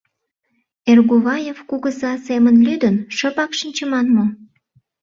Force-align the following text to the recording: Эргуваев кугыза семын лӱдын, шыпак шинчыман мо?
Эргуваев 0.89 1.59
кугыза 1.69 2.11
семын 2.27 2.55
лӱдын, 2.65 2.95
шыпак 3.17 3.51
шинчыман 3.59 4.05
мо? 4.15 4.25